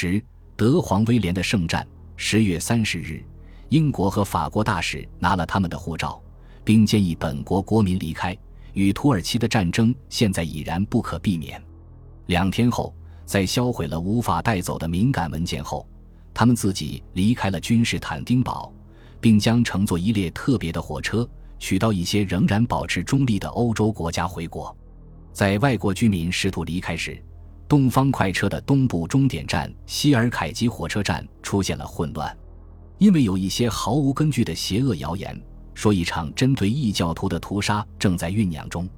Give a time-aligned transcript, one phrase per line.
[0.00, 0.24] 十，
[0.56, 1.86] 德皇威廉的圣战。
[2.16, 3.22] 十月三十日，
[3.68, 6.18] 英国和法国大使拿了他们的护照，
[6.64, 8.34] 并建议本国国民离开。
[8.72, 11.62] 与土耳其的战争现在已然不可避免。
[12.28, 12.94] 两天后，
[13.26, 15.86] 在销毁了无法带走的敏感文件后，
[16.32, 18.72] 他们自己离开了君士坦丁堡，
[19.20, 21.28] 并将乘坐一列特别的火车，
[21.58, 24.74] 取到一些仍然保持中立的欧洲国家回国。
[25.30, 27.22] 在外国居民试图离开时，
[27.70, 32.36] 东方快车的东部终点站希尔凯吉火车站出现了混乱，
[32.98, 35.40] 因为有一些毫无根据的邪恶谣言，
[35.72, 38.88] 说一场针对异教徒的屠杀正在酝酿中。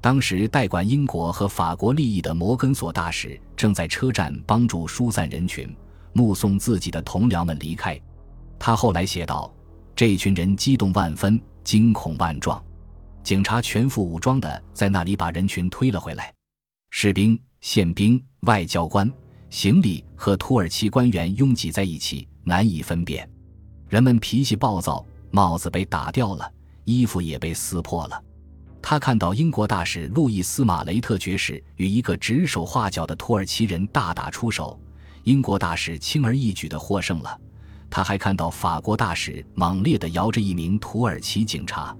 [0.00, 5.72] 当时代管英国和法国利益的摩根索大使正在车站帮助疏散人群，
[6.12, 7.96] 目送自己的同僚们离开。
[8.58, 9.54] 他后来写道
[9.94, 12.60] ：“这群人激动万分，惊恐万状，
[13.22, 16.34] 警察全副武装的在那里把人群推了回来，
[16.90, 19.10] 士兵。”宪兵、外交官、
[19.50, 23.28] 行李和土耳其官员拥挤在一起，难以分辨。
[23.88, 26.50] 人们脾气暴躁，帽子被打掉了，
[26.84, 28.22] 衣服也被撕破了。
[28.80, 34.78] 他看到英国大使路易斯·马雷特爵士与一个指手画脚的土耳其人大打出手，
[35.24, 37.38] 英国大使轻而易举地获胜了。
[37.90, 41.94] 他还看到法国大使猛烈地摇着一名土耳其警察，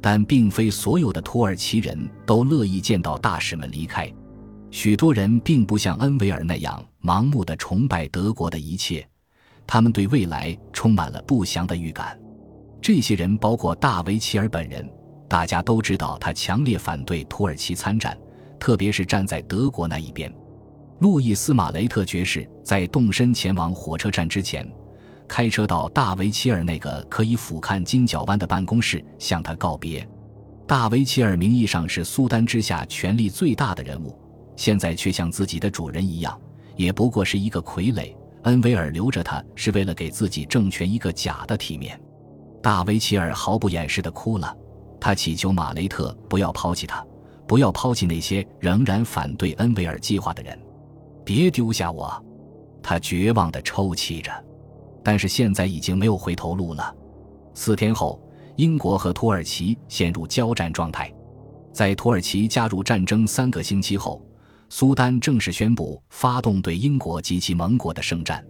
[0.00, 4.10] 但并非所有的土耳其人都乐意见到大使们离开。
[4.74, 9.06] 许多人并不像恩维尔那样盲目的崇拜德国的一切，
[9.68, 12.18] 他们对未来充满了不祥的预感。
[12.82, 14.84] 这些人包括大维齐尔本人，
[15.28, 18.18] 大家都知道他强烈反对土耳其参战，
[18.58, 20.34] 特别是站在德国那一边。
[20.98, 24.68] 路易斯·马雷特爵士在动身前往火车站之前，
[25.28, 30.04] 开车到大维齐尔那个可以俯瞰金角湾的办公室向他告别。
[30.66, 34.18] 大维齐尔名义上是苏丹之下权力最大的人物。
[34.56, 36.38] 现在却像自己的主人一样，
[36.76, 38.14] 也不过是一个傀儡。
[38.42, 41.98] 恩维尔留着他，是为了给自己政权一个假的体面。
[42.62, 44.54] 大维齐尔毫不掩饰地哭了，
[45.00, 47.02] 他祈求马雷特不要抛弃他，
[47.46, 50.58] 不要抛弃那些仍然反对恩维尔计划的人，
[51.24, 52.22] 别丢下我。
[52.82, 54.30] 他绝望地抽泣着。
[55.02, 56.94] 但是现在已经没有回头路了。
[57.54, 58.20] 四天后，
[58.56, 61.12] 英国和土耳其陷入交战状态。
[61.72, 64.22] 在土耳其加入战争三个星期后。
[64.68, 68.44] 苏丹正式宣布发动对英国及其盟国的圣战。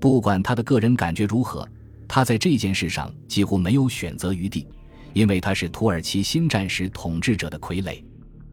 [0.00, 1.68] 不管他的个人感觉如何，
[2.06, 4.66] 他在这件事上几乎没有选择余地，
[5.12, 8.02] 因为他是土耳其新战时统治者的傀儡。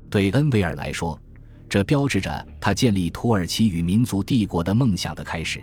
[0.10, 1.20] 对恩维尔来说，
[1.70, 5.62] 这标志着他建立土耳其与民族帝国的梦想的开始。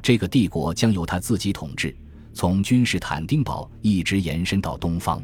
[0.00, 1.94] 这个帝国将由他自己统治，
[2.32, 5.22] 从君士坦丁堡一直延伸到东方。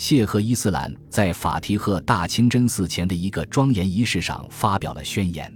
[0.00, 5.54] 谢赫伊斯兰在法提赫大清真寺前的一个庄严仪式上发表了宣言。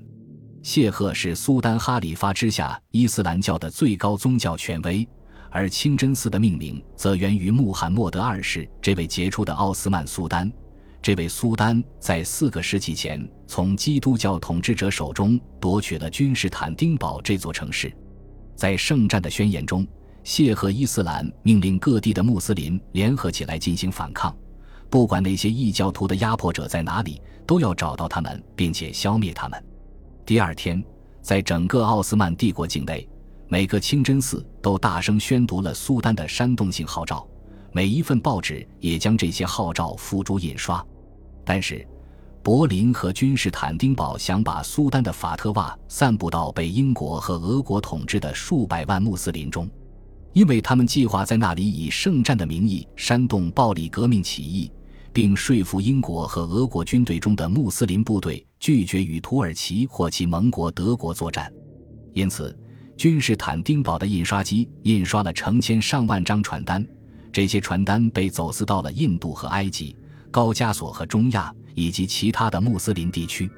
[0.62, 5.09] 谢赫是苏丹哈里发之下伊斯兰教的最高宗教权威，
[5.50, 10.53] 而清真寺的命名则源于穆罕默德二世这位杰出的奥斯曼苏丹。
[11.00, 17.91] 这位苏丹在四个世纪前从基督教统治者手中夺取了君士坦丁堡这座城市。
[18.55, 19.88] 在圣战的宣言中。
[20.24, 24.34] 谢赫伊斯兰命令各地的穆斯林联合起来进行反抗，
[24.88, 29.64] 不管那些异教徒的压迫者在哪里，都要找到他们并且消灭他们。
[30.24, 30.82] 第二天，
[31.20, 33.06] 在整个奥斯曼帝国境内，
[33.48, 37.28] 每个清真寺都大声宣读了苏丹的煽动性号召，
[37.70, 40.82] 每一份报纸也将这些号召付诸印刷。
[41.44, 41.86] 但是，
[42.42, 49.68] 柏林和君士坦丁堡想把苏丹的法特瓦散布到被英国和俄国统治的数百万穆斯林中。
[50.34, 54.70] 因为他们计划在那里以圣战的名义煽动暴力革命起义，
[55.12, 61.50] 并说服英国和俄国军队中的穆斯林部队拒绝与土耳其或其盟国德国作战。
[62.12, 62.56] 因此，
[62.96, 66.84] 君士坦丁堡的印刷机印刷了成千上万张传单，
[67.32, 69.96] 这些传单被走私到了印度和埃及、
[70.32, 73.48] 高加索和中亚以及其他的穆斯林地区。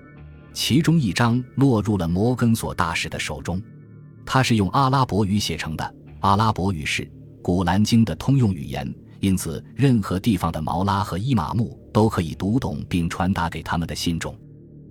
[0.53, 3.63] 其中一张落入了摩根索大使的手中，
[4.27, 5.95] 它是用阿拉伯语写成的。
[6.27, 7.05] 阿拉伯语是
[7.41, 14.37] 《古兰经》的通用语言，因此任何地方的毛拉和伊玛目都可以读懂并传达给他们的信众。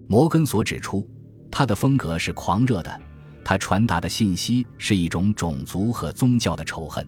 [0.07, 1.05] 摩根索指出，
[1.51, 3.01] 他的风格是狂热的，
[3.43, 7.05] 他传达的信息是一种种族和宗教的仇恨。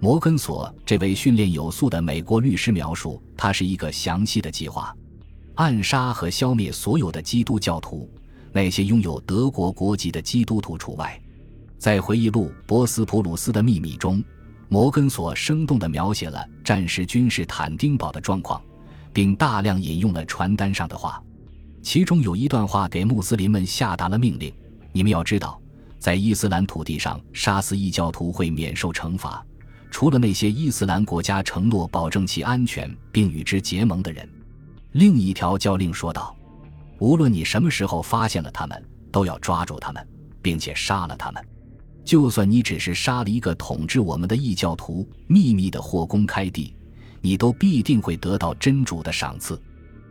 [0.00, 4.92] 摩根索这位训练有素的美国律师描述，他是一个详细的计划，
[5.54, 8.10] 暗杀和消灭所有的基督教徒，
[8.50, 11.16] 那些拥有德国国籍的基督徒除外。
[11.82, 14.22] 在回忆录《博斯普鲁斯的秘密》中，
[14.68, 18.62] 摩根索生动地描写了战时君士坦丁堡的状况，
[19.12, 21.20] 并大量引用了传单上的话。
[21.82, 24.54] 其中有一段话给穆斯林们下达了命令
[24.94, 25.60] ：“你们要知道，
[25.98, 29.44] 在伊斯兰土地上杀死异教徒会免受惩罚，
[29.90, 34.28] 除了那些伊斯兰国家承诺保证其安全并与之结盟的人。
[34.92, 36.32] 另一条教令说道
[37.00, 40.08] ：“无论你什么时候发现了他们，都要抓住他们，
[40.40, 41.44] 并且杀了他们。
[42.04, 46.74] 就算你只是杀了一个统治我们的异教徒，秘密的或公开地，
[47.20, 49.60] 你都必定会得到真主的赏赐。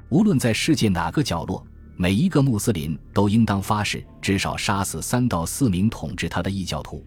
[0.09, 1.65] 无论在世界哪个角落，
[1.95, 7.05] 每一个穆斯林都应当发誓，至少杀死三到四名统治他的异教徒，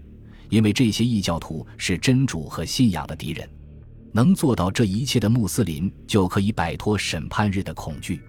[0.49, 3.49] 因为这些异教徒是真主和信仰的敌人。”
[4.13, 8.23] 能做到这一切的穆斯林就可以摆脱审判日的恐惧。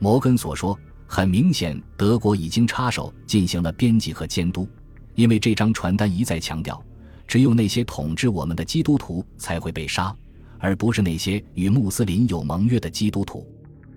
[0.00, 0.76] 摩根所说，
[1.06, 4.68] 很明显，德国已经插手进行了编辑和监督，
[5.14, 6.82] 因为这张传单一再强调，
[7.26, 10.14] 只有那些统治我们的基督徒才会被杀，
[10.58, 13.46] 而不是那些与穆斯林有盟约的基督徒。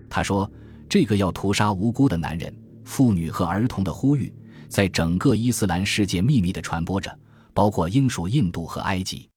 [0.10, 0.50] 他说，
[0.88, 4.32] 这个要屠杀无辜的男人、妇女和儿童的呼吁，
[4.68, 7.12] 在整个伊斯兰世界秘密地传播着，
[7.54, 9.30] 包括英属印度和埃及。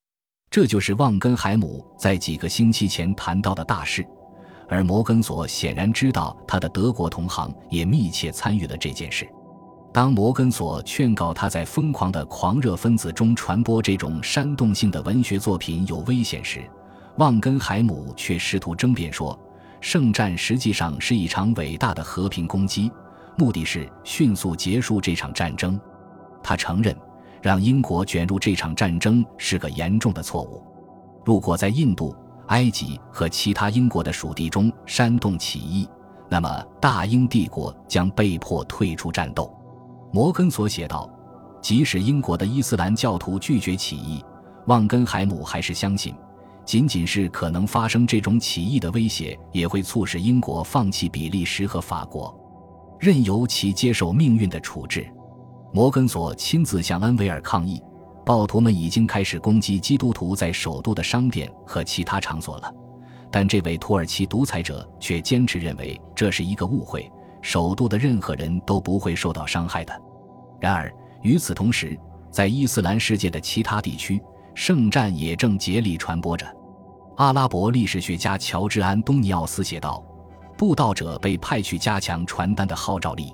[0.51, 4.07] 这就是旺根海姆在几个星期前谈到的大事，
[4.69, 9.29] 而摩根索显然知道他的德国同行也密切参与了这件事。
[9.97, 16.63] 当摩根索劝告他在疯狂的狂热分子中传播这种煽动性的文学作品有危险时，
[17.17, 19.39] 旺根海姆却试图争辩说，
[19.81, 22.93] 圣战实际上是一场伟大的和平攻击，
[23.39, 25.81] 目的是迅速结束这场战争。
[26.43, 26.95] 他承认。
[27.43, 30.63] 让英国卷入这场战争是个严重的错误。
[31.25, 32.15] 如果在印度、
[32.49, 35.89] 埃及和其他英国的属地中煽动起义，
[36.29, 39.49] 那么大英帝国将被迫退出战斗。
[40.13, 41.11] 摩根所写道
[41.61, 44.25] ：“即使英国的伊斯兰教徒拒绝起义，
[44.67, 46.15] 旺根海姆还是相信，
[46.65, 52.35] 仅仅是可能发生这种起义的威胁，也会促使英国放弃比利时和法国，
[52.99, 55.07] 任由其接受命运的处置。”
[55.73, 57.83] 摩根索亲自向恩维尔抗议，
[58.25, 62.73] 暴徒们已经开始攻击基督徒在首都的商店和其他场所了。
[63.31, 67.11] 但这位土耳其独裁者却坚持认为这是一个误会，
[67.47, 69.97] 首都的任何人都不会受到伤害的。
[70.59, 71.97] 然而，与此同时，
[72.29, 74.21] 在伊斯兰世界的其他地区，
[74.53, 76.45] 圣战也正竭力传播着。
[77.19, 80.05] 阿拉伯历史学家乔治·安东尼奥斯写道
[80.59, 83.33] ：“布道者被派去加强传单的号召力。”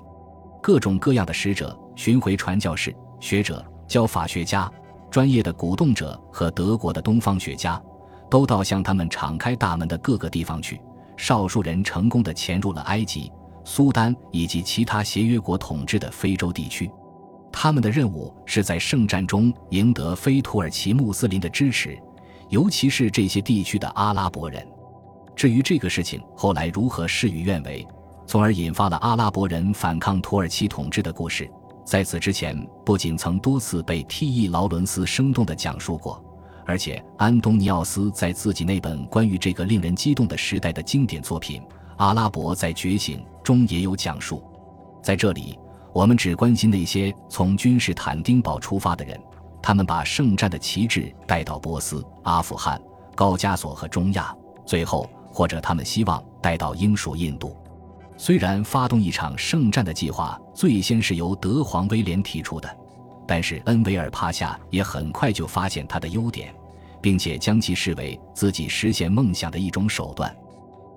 [0.61, 4.71] 各种各样的使者、巡回传教士、学者、教法学家、
[5.09, 7.81] 专业的鼓动者和德国的东方学家，
[8.29, 10.79] 都到向他们敞开大门的各个地方去。
[11.17, 13.31] 少数人成功的潜入了埃及、
[13.63, 16.89] 苏丹以及其他协约国统治的非洲地区。
[17.51, 21.97] 他们的任务是在圣战中赢得非土耳其穆斯林的支持，
[22.49, 24.65] 尤其是这些地区的阿拉伯人。
[25.35, 27.87] 至于这个事情后来如何事与愿违，
[28.25, 31.49] 从而引发了阿拉伯人反抗土耳其统治的故事。
[31.85, 32.55] 在此之前，
[32.85, 34.47] 不仅曾多次被 T.E.
[34.47, 36.23] 劳伦斯生动地讲述过，
[36.65, 41.61] 而且安东尼奥斯在自己那本关于这个令人激动的时代的经典作品
[41.97, 44.43] 《阿拉伯在觉醒》中也有讲述。
[45.03, 45.59] 在这里，
[45.93, 49.19] 我们只关心那些从君士坦丁堡出发的人，
[49.61, 52.81] 他们把圣战的旗帜带到波斯、阿富汗、
[53.13, 54.35] 高加索和中亚，
[54.65, 57.55] 最后或者他们希望带到英属印度。
[58.15, 62.77] 虽然发动一场圣战的计划最先是由德皇威廉提出的，
[63.27, 66.53] 但是恩维尔帕夏也很快就发现他的优点，
[67.01, 70.33] 并且将其视为自己实现梦想的一种手段。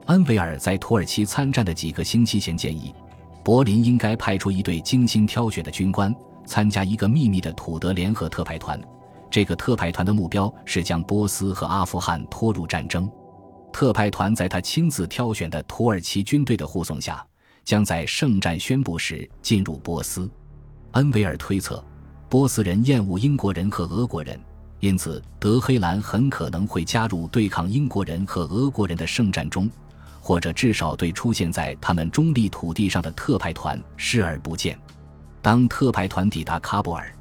[0.06, 2.94] 恩维尔在土耳其参战的几个星期前建议，
[3.42, 8.80] 柏林应该派出一队精心挑选的军官参加一个秘密的土德联合特派团。
[9.28, 13.10] 这个特派团的目标是将波斯和阿富汗拖入战争。
[13.72, 17.24] 特派团在他亲自挑选的土耳其军队的护送下，
[17.64, 20.30] 将在圣战宣布时进入波斯。
[20.92, 21.84] 恩维尔推测，
[22.28, 24.38] 波斯人厌恶英国人和俄国人，
[24.78, 29.68] 因此德黑兰很可能会加入对抗英国人和俄国人的圣战中，
[30.26, 34.76] 或者至少对出现在他们中立土地上的特派团视而不见。
[35.40, 37.14] 当特派团抵达喀布尔，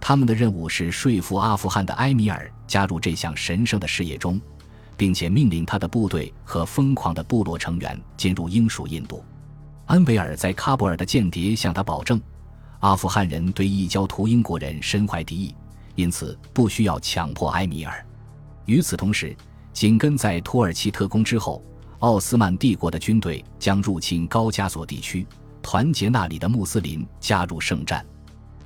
[0.00, 4.40] 他们的任务是说服阿富汗的埃米尔加入这项神圣的事业中。
[4.96, 9.24] 并且命令他的部队和疯狂的部落成员进入英属印度。
[9.86, 12.20] 安维尔在喀布尔的间谍向他保证，
[12.80, 15.54] 阿富汗人对异教徒英国人身怀敌意，
[15.94, 18.04] 因此不需要强迫埃米尔。
[18.66, 19.36] 与此同时，
[19.72, 21.62] 紧跟在土耳其特工之后，
[22.00, 25.26] 奥斯曼帝国的军队将入侵高加索地区，
[25.60, 28.04] 团结那里的穆斯林加入圣战。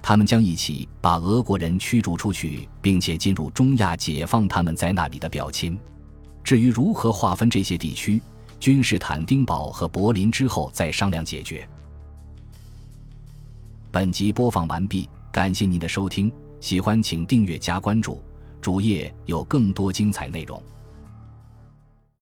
[0.03, 5.79] 他们将一起把俄国人驱逐出去，并且进入中亚解放他们在那里的表亲。
[6.45, 8.21] 至于如何划分这些地区，
[8.61, 11.67] 君士坦丁堡和柏林之后再商量解决。
[13.91, 18.21] 本集播放完毕，感谢您的收听，喜欢请订阅加关注，
[18.61, 20.61] 主页有更多精彩内容。